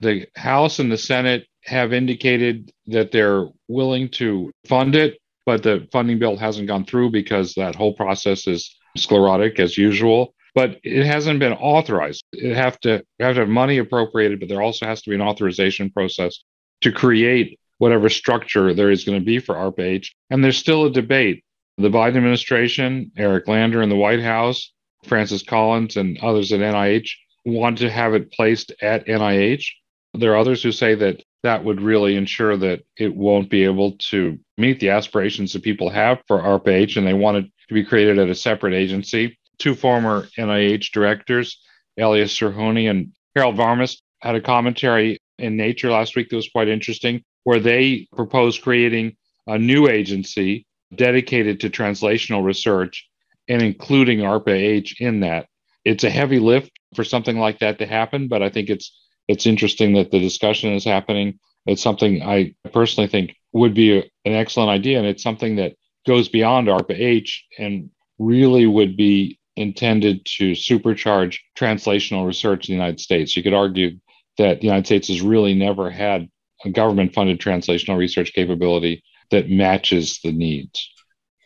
The 0.00 0.26
House 0.36 0.78
and 0.78 0.90
the 0.90 0.98
Senate 0.98 1.46
have 1.64 1.92
indicated 1.92 2.70
that 2.86 3.10
they're 3.12 3.48
willing 3.68 4.08
to 4.10 4.52
fund 4.66 4.94
it, 4.94 5.18
but 5.44 5.62
the 5.62 5.88
funding 5.92 6.18
bill 6.18 6.36
hasn't 6.36 6.68
gone 6.68 6.84
through 6.84 7.10
because 7.10 7.54
that 7.54 7.74
whole 7.74 7.92
process 7.92 8.46
is 8.46 8.74
sclerotic 8.96 9.58
as 9.58 9.76
usual. 9.76 10.32
But 10.54 10.78
it 10.84 11.04
hasn't 11.04 11.40
been 11.40 11.52
authorized. 11.52 12.22
It 12.32 12.54
have 12.54 12.80
to 12.80 13.02
have 13.20 13.34
to 13.34 13.40
have 13.40 13.48
money 13.48 13.78
appropriated, 13.78 14.40
but 14.40 14.48
there 14.48 14.62
also 14.62 14.86
has 14.86 15.02
to 15.02 15.10
be 15.10 15.16
an 15.16 15.20
authorization 15.22 15.90
process 15.90 16.38
to 16.80 16.92
create 16.92 17.58
whatever 17.78 18.08
structure 18.08 18.72
there 18.72 18.90
is 18.90 19.04
going 19.04 19.18
to 19.18 19.24
be 19.24 19.38
for 19.38 19.54
ARPA-H. 19.54 20.14
And 20.30 20.42
there's 20.42 20.56
still 20.56 20.86
a 20.86 20.90
debate. 20.90 21.44
The 21.78 21.90
Biden 21.90 22.16
administration, 22.16 23.12
Eric 23.18 23.48
Lander 23.48 23.82
in 23.82 23.90
the 23.90 23.96
White 23.96 24.22
House, 24.22 24.72
Francis 25.04 25.42
Collins, 25.42 25.98
and 25.98 26.18
others 26.22 26.50
at 26.50 26.60
NIH 26.60 27.10
want 27.44 27.78
to 27.78 27.90
have 27.90 28.14
it 28.14 28.32
placed 28.32 28.72
at 28.80 29.06
NIH. 29.06 29.66
There 30.14 30.32
are 30.32 30.38
others 30.38 30.62
who 30.62 30.72
say 30.72 30.94
that 30.94 31.22
that 31.42 31.64
would 31.64 31.82
really 31.82 32.16
ensure 32.16 32.56
that 32.56 32.82
it 32.96 33.14
won't 33.14 33.50
be 33.50 33.64
able 33.64 33.92
to 34.10 34.38
meet 34.56 34.80
the 34.80 34.88
aspirations 34.88 35.52
that 35.52 35.62
people 35.62 35.90
have 35.90 36.22
for 36.26 36.40
ARPA-H, 36.40 36.96
and 36.96 37.06
they 37.06 37.12
want 37.12 37.36
it 37.36 37.46
to 37.68 37.74
be 37.74 37.84
created 37.84 38.18
at 38.18 38.30
a 38.30 38.34
separate 38.34 38.72
agency. 38.72 39.38
Two 39.58 39.74
former 39.74 40.28
NIH 40.38 40.92
directors, 40.92 41.60
Elias 41.98 42.36
Zerhouni 42.36 42.88
and 42.88 43.12
Harold 43.34 43.56
Varmus, 43.56 44.00
had 44.22 44.34
a 44.34 44.40
commentary 44.40 45.18
in 45.38 45.58
Nature 45.58 45.90
last 45.90 46.16
week 46.16 46.30
that 46.30 46.36
was 46.36 46.48
quite 46.48 46.68
interesting, 46.68 47.22
where 47.44 47.60
they 47.60 48.08
proposed 48.16 48.62
creating 48.62 49.14
a 49.46 49.58
new 49.58 49.88
agency 49.88 50.66
dedicated 50.96 51.60
to 51.60 51.70
translational 51.70 52.44
research 52.44 53.08
and 53.48 53.62
including 53.62 54.20
ARPA-H 54.20 55.00
in 55.00 55.20
that. 55.20 55.46
It's 55.84 56.04
a 56.04 56.10
heavy 56.10 56.38
lift 56.38 56.70
for 56.94 57.04
something 57.04 57.38
like 57.38 57.60
that 57.60 57.78
to 57.78 57.86
happen, 57.86 58.28
but 58.28 58.42
I 58.42 58.48
think 58.48 58.70
it's 58.70 58.92
it's 59.28 59.46
interesting 59.46 59.94
that 59.94 60.10
the 60.10 60.20
discussion 60.20 60.72
is 60.72 60.84
happening. 60.84 61.38
It's 61.66 61.82
something 61.82 62.22
I 62.22 62.54
personally 62.72 63.08
think 63.08 63.34
would 63.52 63.74
be 63.74 63.98
a, 63.98 64.02
an 64.24 64.32
excellent 64.32 64.70
idea, 64.70 64.98
and 64.98 65.06
it's 65.06 65.22
something 65.22 65.56
that 65.56 65.74
goes 66.06 66.28
beyond 66.28 66.68
ARPA-H 66.68 67.44
and 67.58 67.90
really 68.18 68.66
would 68.66 68.96
be 68.96 69.38
intended 69.56 70.24
to 70.24 70.52
supercharge 70.52 71.38
translational 71.58 72.26
research 72.26 72.68
in 72.68 72.74
the 72.74 72.76
United 72.76 73.00
States. 73.00 73.36
You 73.36 73.42
could 73.42 73.54
argue 73.54 73.98
that 74.38 74.60
the 74.60 74.66
United 74.66 74.86
States 74.86 75.08
has 75.08 75.22
really 75.22 75.54
never 75.54 75.90
had 75.90 76.28
a 76.64 76.70
government 76.70 77.14
funded 77.14 77.40
translational 77.40 77.98
research 77.98 78.32
capability 78.32 79.02
that 79.30 79.50
matches 79.50 80.20
the 80.22 80.32
needs. 80.32 80.90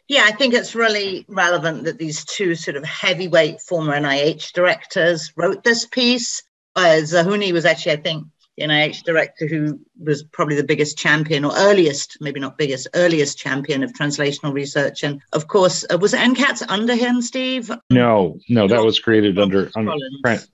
Yeah, 0.08 0.24
I 0.24 0.32
think 0.32 0.54
it's 0.54 0.74
really 0.74 1.24
relevant 1.28 1.84
that 1.84 1.98
these 1.98 2.24
two 2.24 2.56
sort 2.56 2.76
of 2.76 2.84
heavyweight 2.84 3.60
former 3.60 3.94
NIH 3.94 4.52
directors 4.52 5.32
wrote 5.36 5.62
this 5.62 5.86
piece. 5.86 6.42
Uh, 6.74 7.00
Zerhouni 7.02 7.52
was 7.52 7.64
actually, 7.64 7.92
I 7.92 7.96
think, 7.96 8.26
the 8.56 8.64
NIH 8.64 9.04
director 9.04 9.46
who 9.46 9.80
was 9.98 10.24
probably 10.24 10.56
the 10.56 10.64
biggest 10.64 10.98
champion 10.98 11.44
or 11.44 11.52
earliest, 11.56 12.18
maybe 12.20 12.40
not 12.40 12.58
biggest, 12.58 12.88
earliest 12.94 13.38
champion 13.38 13.84
of 13.84 13.92
translational 13.92 14.52
research. 14.52 15.04
And 15.04 15.22
of 15.32 15.46
course, 15.46 15.84
uh, 15.90 15.96
was 15.96 16.12
NCATS 16.12 16.64
under 16.68 16.96
him, 16.96 17.22
Steve? 17.22 17.70
No, 17.90 18.38
no, 18.48 18.66
that 18.66 18.84
was 18.84 18.98
created 18.98 19.38
under, 19.38 19.70
under 19.76 19.92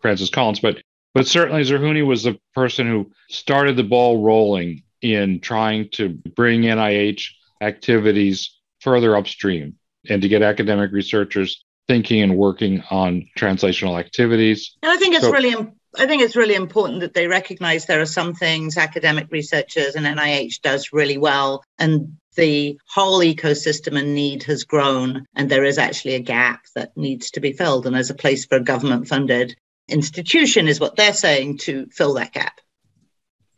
Francis 0.02 0.30
Collins. 0.30 0.60
But 0.60 0.82
but 1.14 1.26
certainly 1.26 1.62
Zerhouni 1.62 2.06
was 2.06 2.24
the 2.24 2.38
person 2.54 2.86
who 2.86 3.10
started 3.30 3.76
the 3.76 3.84
ball 3.84 4.22
rolling 4.22 4.82
in 5.02 5.40
trying 5.40 5.88
to 5.90 6.08
bring 6.08 6.62
NIH 6.62 7.28
activities 7.60 8.58
further 8.80 9.16
upstream 9.16 9.74
and 10.08 10.22
to 10.22 10.28
get 10.28 10.42
academic 10.42 10.92
researchers 10.92 11.64
thinking 11.88 12.22
and 12.22 12.36
working 12.36 12.82
on 12.90 13.28
translational 13.38 13.98
activities. 13.98 14.76
And 14.82 14.90
I 14.90 14.96
think 14.96 15.14
it's 15.14 15.24
so, 15.24 15.32
really 15.32 15.54
I 15.98 16.06
think 16.06 16.22
it's 16.22 16.36
really 16.36 16.54
important 16.54 17.00
that 17.00 17.14
they 17.14 17.26
recognize 17.26 17.86
there 17.86 18.00
are 18.00 18.06
some 18.06 18.34
things 18.34 18.76
academic 18.76 19.28
researchers 19.30 19.94
and 19.94 20.04
NIH 20.04 20.60
does 20.60 20.92
really 20.92 21.16
well 21.16 21.64
and 21.78 22.16
the 22.36 22.78
whole 22.86 23.20
ecosystem 23.20 23.98
and 23.98 24.14
need 24.14 24.42
has 24.42 24.64
grown 24.64 25.24
and 25.34 25.50
there 25.50 25.64
is 25.64 25.78
actually 25.78 26.14
a 26.14 26.20
gap 26.20 26.64
that 26.74 26.94
needs 26.96 27.30
to 27.30 27.40
be 27.40 27.52
filled 27.52 27.86
and 27.86 27.96
there's 27.96 28.10
a 28.10 28.14
place 28.14 28.44
for 28.44 28.56
a 28.56 28.62
government 28.62 29.08
funded 29.08 29.56
institution, 29.88 30.68
is 30.68 30.80
what 30.80 30.96
they're 30.96 31.14
saying, 31.14 31.58
to 31.58 31.86
fill 31.86 32.14
that 32.14 32.32
gap. 32.32 32.60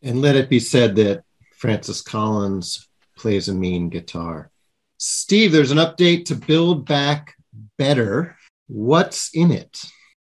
And 0.02 0.20
let 0.20 0.36
it 0.36 0.48
be 0.48 0.60
said 0.60 0.94
that 0.96 1.24
Francis 1.58 2.00
Collins 2.00 2.88
plays 3.16 3.48
a 3.48 3.54
mean 3.54 3.88
guitar. 3.88 4.50
Steve, 4.96 5.50
there's 5.50 5.72
an 5.72 5.78
update 5.78 6.24
to 6.26 6.36
Build 6.36 6.86
Back 6.86 7.34
Better. 7.76 8.36
What's 8.68 9.30
in 9.34 9.50
it? 9.50 9.76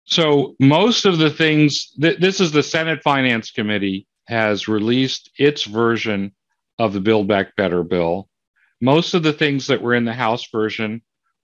So, 0.04 0.54
most 0.61 1.07
of 1.07 1.16
the 1.16 1.31
things, 1.31 1.93
th- 2.00 2.19
this 2.19 2.40
is 2.40 2.52
the 2.52 2.62
Senate 2.62 3.02
Finance 3.02 3.50
Committee 3.52 4.07
has 4.26 4.69
released 4.69 5.31
its 5.38 5.64
version 5.64 6.33
of 6.78 6.93
the 6.93 7.00
Build 7.00 7.26
Back 7.26 7.57
Better 7.57 7.83
bill. 7.83 8.28
Most 8.83 9.14
of 9.14 9.23
the 9.23 9.33
things 9.33 9.69
that 9.69 9.81
were 9.81 9.95
in 9.95 10.04
the 10.04 10.12
House 10.12 10.47
version 10.50 11.00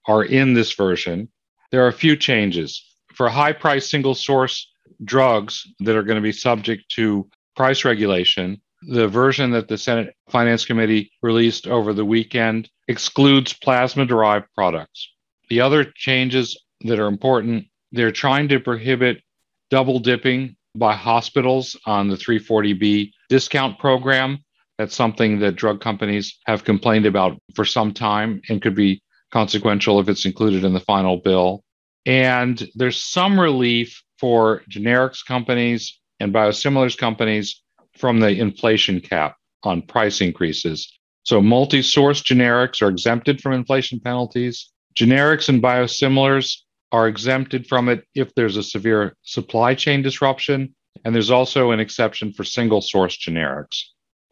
are 0.07 0.23
in 0.23 0.53
this 0.53 0.73
version. 0.73 1.29
There 1.71 1.83
are 1.83 1.89
a 1.89 1.93
few 1.93 2.15
changes 2.15 2.85
for 3.15 3.29
high 3.29 3.53
price 3.53 3.89
single 3.89 4.13
source 4.13 4.71
drugs 5.03 5.67
that 5.79 5.95
are 5.95 6.03
going 6.03 6.17
to 6.17 6.21
be 6.21 6.31
subject 6.31 6.83
to 6.97 7.27
price 7.55 7.83
regulation, 7.83 8.61
the 8.81 9.07
version 9.07 9.51
that 9.51 9.67
the 9.67 9.77
Senate 9.77 10.15
Finance 10.29 10.65
Committee 10.65 11.11
released 11.21 11.67
over 11.67 11.93
the 11.93 12.05
weekend 12.05 12.69
excludes 12.87 13.53
plasma 13.53 14.05
derived 14.05 14.47
products. 14.55 15.09
The 15.49 15.61
other 15.61 15.85
changes 15.95 16.59
that 16.81 16.99
are 16.99 17.07
important, 17.07 17.65
they're 17.91 18.11
trying 18.11 18.47
to 18.49 18.59
prohibit 18.59 19.21
double 19.69 19.99
dipping 19.99 20.55
by 20.75 20.95
hospitals 20.95 21.77
on 21.85 22.07
the 22.07 22.15
340B 22.15 23.11
discount 23.29 23.77
program. 23.79 24.39
That's 24.77 24.95
something 24.95 25.39
that 25.39 25.55
drug 25.55 25.81
companies 25.81 26.39
have 26.45 26.63
complained 26.63 27.05
about 27.05 27.37
for 27.55 27.65
some 27.65 27.93
time 27.93 28.41
and 28.49 28.61
could 28.61 28.75
be 28.75 29.01
consequential 29.31 29.99
if 29.99 30.09
it's 30.09 30.25
included 30.25 30.63
in 30.63 30.73
the 30.73 30.79
final 30.79 31.17
bill. 31.17 31.63
And 32.05 32.67
there's 32.75 33.01
some 33.01 33.39
relief 33.39 34.01
for 34.17 34.63
generics 34.69 35.25
companies 35.25 35.99
and 36.19 36.33
biosimilars 36.33 36.97
companies 36.97 37.60
from 37.97 38.19
the 38.19 38.29
inflation 38.29 38.99
cap 38.99 39.35
on 39.63 39.81
price 39.81 40.21
increases. 40.21 40.91
So 41.23 41.41
multi 41.41 41.81
source 41.81 42.21
generics 42.21 42.81
are 42.81 42.89
exempted 42.89 43.41
from 43.41 43.53
inflation 43.53 43.99
penalties. 43.99 44.71
Generics 44.95 45.49
and 45.49 45.61
biosimilars 45.61 46.57
are 46.91 47.07
exempted 47.07 47.67
from 47.67 47.89
it 47.89 48.03
if 48.15 48.33
there's 48.35 48.57
a 48.57 48.63
severe 48.63 49.15
supply 49.21 49.75
chain 49.75 50.01
disruption. 50.01 50.75
And 51.05 51.15
there's 51.15 51.31
also 51.31 51.71
an 51.71 51.79
exception 51.79 52.33
for 52.33 52.43
single 52.43 52.81
source 52.81 53.17
generics. 53.17 53.81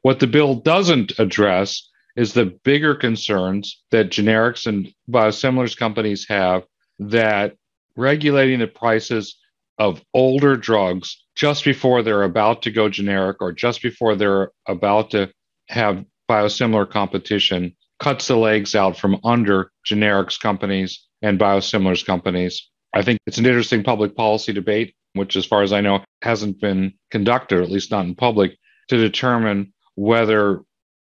What 0.02 0.20
the 0.20 0.28
bill 0.28 0.56
doesn't 0.56 1.18
address 1.20 1.90
is 2.16 2.34
the 2.34 2.58
bigger 2.64 2.96
concerns 2.96 3.82
that 3.92 4.10
generics 4.10 4.68
and 4.68 4.94
biosimilars 5.10 5.78
companies 5.78 6.26
have 6.28 6.64
that 7.00 7.56
regulating 7.96 8.60
the 8.60 8.68
prices 8.68 9.38
of 9.80 10.02
older 10.14 10.58
drugs 10.58 11.26
just 11.36 11.64
before 11.64 12.04
they're 12.04 12.24
about 12.24 12.62
to 12.64 12.72
go 12.72 12.90
generic 12.90 13.38
or 13.42 13.54
just 13.54 13.82
before 13.82 14.16
they're 14.16 14.52
about 14.68 15.12
to 15.12 15.32
have 15.70 16.04
biosimilar 16.30 16.90
competition 16.90 17.76
cuts 18.00 18.28
the 18.28 18.36
legs 18.36 18.76
out 18.76 18.98
from 18.98 19.20
under 19.24 19.72
generics 19.88 20.40
companies 20.40 21.08
and 21.22 21.40
biosimilars 21.40 22.06
companies. 22.06 22.70
I 22.94 23.02
think 23.02 23.20
it's 23.26 23.38
an 23.38 23.46
interesting 23.46 23.84
public 23.84 24.16
policy 24.16 24.54
debate, 24.54 24.94
which, 25.14 25.36
as 25.36 25.46
far 25.46 25.64
as 25.64 25.74
I 25.74 25.82
know, 25.82 26.04
hasn't 26.22 26.60
been 26.60 26.94
conducted, 27.12 27.62
at 27.62 27.72
least 27.72 27.92
not 27.92 28.06
in 28.06 28.16
public, 28.16 28.58
to 28.90 28.98
determine 28.98 29.74
whether 29.96 30.62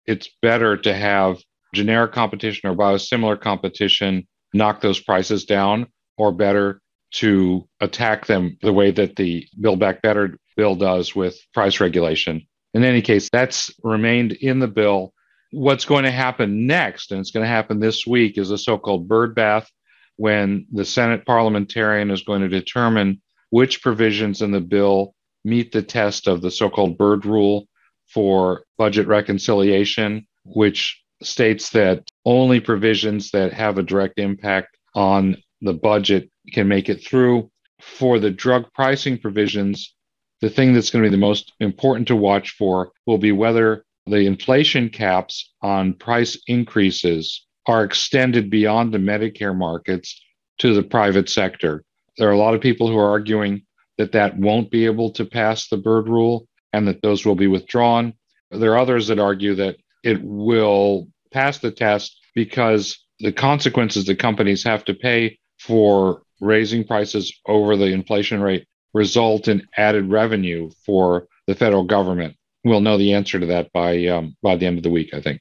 it's 0.06 0.28
better 0.42 0.76
to 0.76 0.94
have 0.94 1.38
generic 1.74 2.12
competition 2.12 2.70
or 2.70 2.74
biosimilar 2.74 3.40
competition 3.40 4.26
knock 4.52 4.80
those 4.80 5.00
prices 5.00 5.44
down 5.44 5.86
or 6.16 6.32
better 6.32 6.80
to 7.14 7.68
attack 7.80 8.26
them 8.26 8.56
the 8.62 8.72
way 8.72 8.90
that 8.90 9.16
the 9.16 9.46
Build 9.60 9.78
Back 9.78 10.02
Better 10.02 10.36
bill 10.56 10.74
does 10.74 11.14
with 11.14 11.38
price 11.52 11.80
regulation. 11.80 12.46
In 12.74 12.84
any 12.84 13.02
case, 13.02 13.28
that's 13.32 13.72
remained 13.82 14.32
in 14.32 14.58
the 14.58 14.68
bill. 14.68 15.12
What's 15.52 15.84
going 15.84 16.04
to 16.04 16.10
happen 16.10 16.66
next, 16.66 17.12
and 17.12 17.20
it's 17.20 17.30
going 17.30 17.44
to 17.44 17.48
happen 17.48 17.78
this 17.78 18.06
week, 18.06 18.36
is 18.36 18.50
a 18.50 18.58
so 18.58 18.78
called 18.78 19.06
Byrd 19.06 19.34
bath 19.34 19.70
when 20.16 20.66
the 20.72 20.84
Senate 20.84 21.24
parliamentarian 21.24 22.10
is 22.10 22.22
going 22.22 22.42
to 22.42 22.48
determine 22.48 23.22
which 23.50 23.82
provisions 23.82 24.42
in 24.42 24.50
the 24.50 24.60
bill 24.60 25.14
meet 25.44 25.70
the 25.70 25.82
test 25.82 26.26
of 26.26 26.40
the 26.40 26.50
so 26.50 26.68
called 26.68 26.98
Byrd 26.98 27.26
rule 27.26 27.68
for 28.12 28.64
budget 28.76 29.06
reconciliation, 29.06 30.26
which 30.44 31.00
states 31.22 31.70
that 31.70 32.02
only 32.24 32.58
provisions 32.58 33.30
that 33.30 33.52
have 33.52 33.78
a 33.78 33.82
direct 33.82 34.18
impact 34.18 34.76
on 34.94 35.36
the 35.60 35.72
budget 35.72 36.30
can 36.52 36.68
make 36.68 36.88
it 36.88 37.04
through. 37.04 37.50
For 37.80 38.18
the 38.18 38.30
drug 38.30 38.72
pricing 38.72 39.18
provisions, 39.18 39.94
the 40.40 40.50
thing 40.50 40.72
that's 40.72 40.90
going 40.90 41.04
to 41.04 41.10
be 41.10 41.14
the 41.14 41.20
most 41.20 41.52
important 41.60 42.08
to 42.08 42.16
watch 42.16 42.50
for 42.50 42.92
will 43.06 43.18
be 43.18 43.32
whether 43.32 43.84
the 44.06 44.26
inflation 44.26 44.88
caps 44.90 45.52
on 45.62 45.94
price 45.94 46.38
increases 46.46 47.46
are 47.66 47.84
extended 47.84 48.50
beyond 48.50 48.92
the 48.92 48.98
Medicare 48.98 49.56
markets 49.56 50.20
to 50.58 50.74
the 50.74 50.82
private 50.82 51.28
sector. 51.28 51.84
There 52.18 52.28
are 52.28 52.32
a 52.32 52.38
lot 52.38 52.54
of 52.54 52.60
people 52.60 52.88
who 52.88 52.98
are 52.98 53.10
arguing 53.10 53.62
that 53.96 54.12
that 54.12 54.36
won't 54.38 54.70
be 54.70 54.86
able 54.86 55.10
to 55.12 55.24
pass 55.24 55.68
the 55.68 55.76
Byrd 55.76 56.08
rule 56.08 56.46
and 56.72 56.86
that 56.88 57.02
those 57.02 57.24
will 57.24 57.34
be 57.34 57.46
withdrawn. 57.46 58.14
There 58.50 58.72
are 58.72 58.78
others 58.78 59.08
that 59.08 59.18
argue 59.18 59.54
that 59.54 59.76
it 60.02 60.20
will 60.22 61.08
pass 61.32 61.58
the 61.58 61.70
test 61.70 62.18
because 62.34 62.98
the 63.20 63.32
consequences 63.32 64.04
that 64.06 64.18
companies 64.18 64.64
have 64.64 64.84
to 64.84 64.94
pay 64.94 65.38
for 65.58 66.22
raising 66.44 66.84
prices 66.84 67.40
over 67.46 67.76
the 67.76 67.86
inflation 67.86 68.40
rate 68.40 68.66
result 68.92 69.48
in 69.48 69.66
added 69.76 70.10
revenue 70.10 70.70
for 70.86 71.26
the 71.46 71.54
federal 71.54 71.84
government. 71.84 72.36
We'll 72.62 72.80
know 72.80 72.96
the 72.96 73.14
answer 73.14 73.40
to 73.40 73.46
that 73.46 73.72
by 73.72 74.06
um, 74.06 74.36
by 74.42 74.56
the 74.56 74.66
end 74.66 74.78
of 74.78 74.84
the 74.84 74.90
week, 74.90 75.12
I 75.12 75.20
think. 75.20 75.40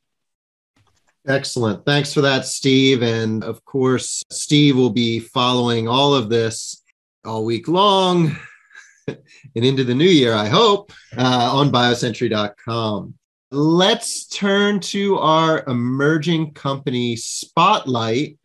Excellent. 1.25 1.85
Thanks 1.85 2.13
for 2.13 2.21
that, 2.21 2.45
Steve. 2.45 3.01
And 3.01 3.43
of 3.43 3.63
course, 3.63 4.23
Steve 4.29 4.75
will 4.75 4.89
be 4.89 5.19
following 5.19 5.87
all 5.87 6.13
of 6.13 6.29
this 6.29 6.81
all 7.23 7.45
week 7.45 7.69
long 7.69 8.35
and 9.07 9.17
into 9.53 9.85
the 9.85 9.95
new 9.95 10.09
year, 10.09 10.33
I 10.33 10.47
hope, 10.47 10.91
uh, 11.17 11.49
on 11.53 11.71
biocentury.com. 11.71 13.13
Let's 13.51 14.25
turn 14.27 14.81
to 14.81 15.17
our 15.19 15.63
emerging 15.67 16.53
company 16.55 17.15
spotlight, 17.15 18.37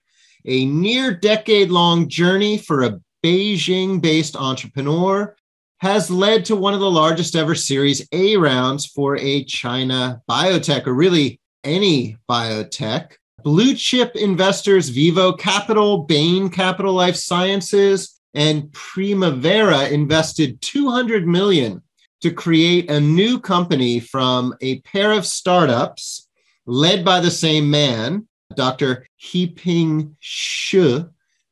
a 0.49 0.65
near 0.65 1.13
decade 1.13 1.71
long 1.71 2.09
journey 2.09 2.57
for 2.57 2.83
a 2.83 2.99
Beijing 3.23 4.01
based 4.01 4.35
entrepreneur 4.35 5.37
has 5.81 6.11
led 6.11 6.45
to 6.47 6.57
one 6.57 6.73
of 6.73 6.81
the 6.81 6.91
largest 6.91 7.37
ever 7.37 7.55
Series 7.55 8.07
A 8.13 8.37
rounds 8.37 8.87
for 8.87 9.17
a 9.19 9.45
China 9.45 10.23
biotech, 10.29 10.87
or 10.87 10.95
really 10.95 11.41
any 11.65 12.17
biotech. 12.29 13.13
Blue 13.45 13.75
chip 13.75 14.17
investors 14.17 14.89
Vivo 14.89 15.33
Capital, 15.33 16.05
Bain 16.05 16.49
Capital 16.49 16.95
Life 16.95 17.17
Sciences, 17.17 18.19
and 18.35 18.73
Primavera 18.73 19.89
invested 19.89 20.61
200 20.63 21.27
million 21.27 21.83
to 22.23 22.31
create 22.31 22.91
a 22.91 23.01
new 23.01 23.39
company 23.39 24.01
from 24.01 24.55
a 24.61 24.81
pair 24.81 25.13
of 25.13 25.27
startups 25.27 26.29
led 26.67 27.05
by 27.05 27.21
the 27.21 27.31
same 27.31 27.71
man, 27.71 28.28
Dr. 28.55 29.07
Heping 29.17 30.17
Shi. 30.21 31.05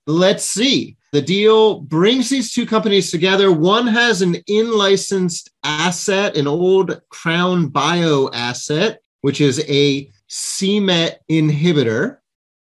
Let's 0.06 0.44
see. 0.44 0.96
The 1.12 1.22
deal 1.22 1.80
brings 1.80 2.28
these 2.28 2.52
two 2.52 2.66
companies 2.66 3.10
together. 3.10 3.50
One 3.50 3.86
has 3.86 4.22
an 4.22 4.36
in 4.46 4.72
licensed 4.72 5.50
asset, 5.64 6.36
an 6.36 6.46
old 6.46 7.00
Crown 7.08 7.68
Bio 7.68 8.30
asset, 8.30 9.00
which 9.22 9.40
is 9.40 9.64
a 9.68 10.10
CMET 10.28 11.16
inhibitor. 11.30 12.18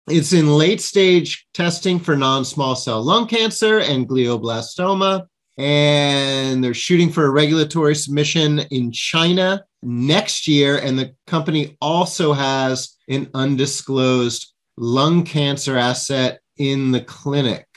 It's 0.08 0.34
in 0.34 0.58
late 0.58 0.82
stage 0.82 1.48
testing 1.54 2.00
for 2.00 2.16
non 2.18 2.44
small 2.44 2.76
cell 2.76 3.02
lung 3.02 3.28
cancer 3.28 3.80
and 3.80 4.08
glioblastoma. 4.08 5.28
And 5.58 6.64
they're 6.64 6.74
shooting 6.74 7.12
for 7.12 7.26
a 7.26 7.32
regulatory 7.32 7.96
submission 7.96 8.60
in 8.72 8.92
China 8.92 9.64
next 9.84 10.48
year. 10.48 10.78
And 10.78 10.98
the 10.98 11.16
company 11.28 11.78
also 11.82 12.34
has 12.34 12.98
an 13.12 13.30
undisclosed 13.34 14.54
lung 14.78 15.24
cancer 15.24 15.78
asset 15.78 16.40
in 16.58 16.92
the 16.92 17.02
clinic. 17.02 17.68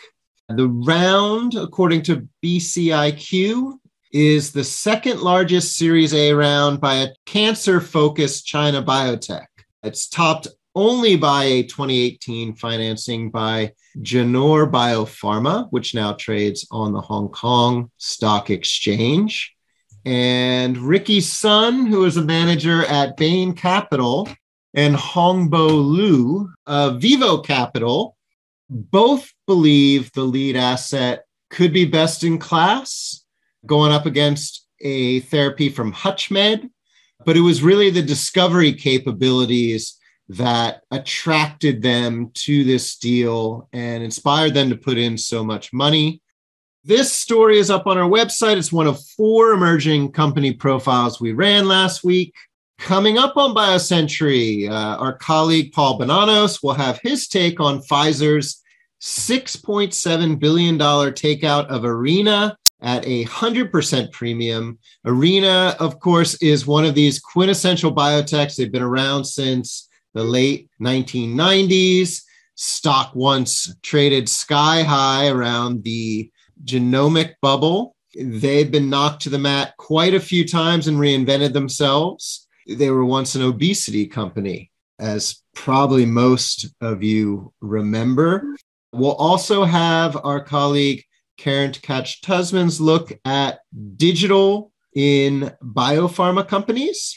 The 0.49 0.69
round, 0.69 1.55
according 1.55 2.03
to 2.03 2.29
BCIQ, 2.45 3.79
is 4.13 4.53
the 4.53 4.63
second 4.63 5.21
largest 5.21 5.77
Series 5.77 6.15
A 6.15 6.33
round 6.33 6.81
by 6.81 6.97
a 6.97 7.09
cancer 7.27 7.81
focused 7.81 8.47
China 8.47 8.83
biotech. 8.83 9.47
It's 9.83 10.09
topped 10.09 10.47
only 10.77 11.17
by 11.17 11.45
a 11.45 11.63
2018 11.65 12.55
financing 12.55 13.31
by 13.31 13.73
Genor 13.99 14.71
Biopharma, 14.71 15.69
which 15.71 15.95
now 15.95 16.13
trades 16.13 16.67
on 16.71 16.93
the 16.93 17.01
Hong 17.01 17.29
Kong 17.29 17.91
Stock 17.99 18.51
Exchange. 18.51 19.53
And 20.05 20.77
Ricky 20.77 21.21
Sun, 21.21 21.87
who 21.87 22.05
is 22.05 22.17
a 22.17 22.23
manager 22.23 22.85
at 22.85 23.17
Bain 23.17 23.53
Capital, 23.55 24.29
and 24.75 24.95
Hongbo 24.95 25.69
Lu 25.69 26.53
of 26.67 27.01
Vivo 27.01 27.39
Capital, 27.39 28.17
both 28.69 29.33
believe 29.47 30.11
the 30.13 30.25
lead 30.25 30.57
asset 30.57 31.25
could 31.51 31.73
be 31.73 31.85
best 31.85 32.25
in 32.25 32.39
class, 32.39 33.25
going 33.67 33.93
up 33.93 34.07
against 34.07 34.67
a 34.81 35.21
therapy 35.21 35.69
from 35.69 35.93
HUTCHMED 35.93 36.69
but 37.25 37.37
it 37.37 37.41
was 37.41 37.63
really 37.63 37.91
the 37.91 38.03
discovery 38.03 38.73
capabilities 38.73 39.99
that 40.29 40.83
attracted 40.91 41.83
them 41.83 42.31
to 42.35 42.65
this 42.65 42.97
deal 42.97 43.69
and 43.73 44.03
inspired 44.03 44.55
them 44.55 44.71
to 44.71 44.77
put 44.77 44.99
in 44.99 45.19
so 45.19 45.45
much 45.45 45.73
money. 45.73 46.23
This 46.83 47.13
story 47.13 47.59
is 47.59 47.71
up 47.71 47.87
on 47.87 47.99
our 47.99 48.09
website. 48.09 48.57
It's 48.57 48.73
one 48.73 48.87
of 48.87 49.03
four 49.17 49.53
emerging 49.53 50.13
company 50.13 50.53
profiles 50.53 51.21
we 51.21 51.33
ran 51.33 51.67
last 51.67 52.05
week. 52.05 52.35
Coming 52.79 53.19
up 53.19 53.37
on 53.37 53.55
BioCentury, 53.55 54.69
uh, 54.69 54.97
our 54.99 55.17
colleague 55.17 55.73
Paul 55.73 55.99
Bonanos 55.99 56.63
will 56.63 56.75
have 56.75 57.01
his 57.03 57.29
take 57.29 57.61
on 57.61 57.81
Pfizer's 57.81 58.63
$6.7 59.01 60.39
billion 60.39 60.79
takeout 60.79 61.67
of 61.67 61.85
Arena 61.85 62.57
at 62.83 63.05
a 63.07 63.25
100% 63.25 64.13
premium. 64.13 64.79
Arena, 65.05 65.77
of 65.81 66.01
course, 66.01 66.35
is 66.43 66.67
one 66.67 66.85
of 66.85 66.95
these 66.95 67.21
quintessential 67.21 67.95
biotechs. 67.95 68.57
They've 68.57 68.71
been 68.71 68.83
around 68.83 69.25
since 69.25 69.89
the 70.13 70.25
late 70.25 70.69
1990s. 70.81 72.23
Stock 72.57 73.15
once 73.15 73.75
traded 73.83 74.29
sky 74.29 74.83
high 74.83 75.29
around 75.29 75.83
the 75.85 76.31
genomic 76.65 77.35
bubble. 77.41 77.97
They've 78.17 78.71
been 78.71 78.91
knocked 78.91 79.23
to 79.23 79.31
the 79.31 79.39
mat 79.39 79.75
quite 79.77 80.15
a 80.15 80.21
few 80.21 80.47
times 80.47 80.87
and 80.87 80.99
reinvented 80.99 81.53
themselves. 81.53 82.44
They 82.67 82.91
were 82.91 83.05
once 83.05 83.35
an 83.35 83.43
obesity 83.43 84.07
company, 84.07 84.71
as 84.99 85.43
probably 85.55 86.07
most 86.07 86.69
of 86.81 87.03
you 87.03 87.53
remember. 87.61 88.57
We'll 88.93 89.15
also 89.15 89.65
have 89.65 90.17
our 90.25 90.43
colleague 90.43 91.05
Karen 91.37 91.73
Tkach 91.73 92.21
Tuzman's 92.21 92.81
look 92.81 93.13
at 93.25 93.61
digital 93.97 94.73
in 94.95 95.53
biopharma 95.63 96.47
companies. 96.47 97.17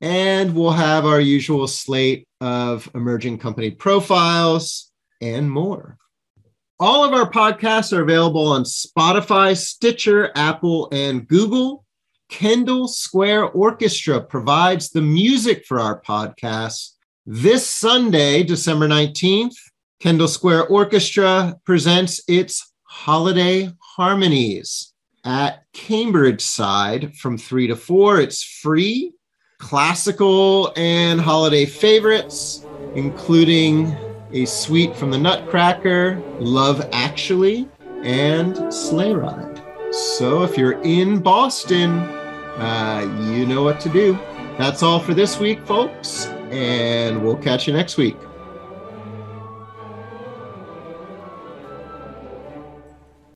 And 0.00 0.54
we'll 0.54 0.72
have 0.72 1.06
our 1.06 1.20
usual 1.20 1.66
slate 1.66 2.28
of 2.40 2.90
emerging 2.94 3.38
company 3.38 3.70
profiles 3.70 4.90
and 5.22 5.50
more. 5.50 5.96
All 6.78 7.04
of 7.04 7.14
our 7.14 7.30
podcasts 7.30 7.96
are 7.96 8.02
available 8.02 8.48
on 8.48 8.64
Spotify, 8.64 9.56
Stitcher, 9.56 10.30
Apple, 10.34 10.88
and 10.92 11.26
Google. 11.26 11.83
Kendall 12.38 12.88
Square 12.88 13.50
Orchestra 13.50 14.20
provides 14.20 14.90
the 14.90 15.00
music 15.00 15.64
for 15.64 15.78
our 15.78 16.02
podcast. 16.02 16.94
This 17.24 17.64
Sunday, 17.64 18.42
December 18.42 18.88
19th, 18.88 19.54
Kendall 20.00 20.26
Square 20.26 20.66
Orchestra 20.66 21.54
presents 21.64 22.20
its 22.26 22.72
Holiday 22.82 23.70
Harmonies 23.78 24.92
at 25.24 25.62
CambridgeSide 25.74 27.14
from 27.14 27.38
three 27.38 27.68
to 27.68 27.76
four. 27.76 28.20
It's 28.20 28.42
free, 28.42 29.12
classical 29.60 30.72
and 30.74 31.20
holiday 31.20 31.66
favorites, 31.66 32.66
including 32.96 33.96
a 34.32 34.44
suite 34.44 34.96
from 34.96 35.12
the 35.12 35.18
Nutcracker, 35.18 36.20
Love 36.40 36.84
Actually, 36.92 37.68
and 38.02 38.74
Sleigh 38.74 39.12
Ride. 39.12 39.62
So 39.92 40.42
if 40.42 40.58
you're 40.58 40.82
in 40.82 41.20
Boston, 41.20 42.23
uh, 42.56 43.06
you 43.32 43.46
know 43.46 43.62
what 43.62 43.80
to 43.80 43.88
do. 43.88 44.18
That's 44.58 44.82
all 44.82 45.00
for 45.00 45.14
this 45.14 45.38
week, 45.38 45.64
folks, 45.66 46.26
and 46.50 47.22
we'll 47.24 47.36
catch 47.36 47.66
you 47.66 47.72
next 47.72 47.96
week. 47.96 48.16